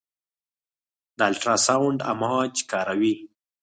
د 1.17 1.19
الټراساونډ 1.31 1.99
امواج 2.11 2.53
کاروي. 2.71 3.13